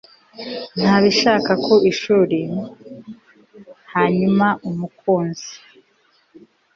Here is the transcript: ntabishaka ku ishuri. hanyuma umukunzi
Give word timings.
ntabishaka 0.81 1.51
ku 1.65 1.73
ishuri. 1.91 2.39
hanyuma 3.93 4.47
umukunzi 4.69 5.53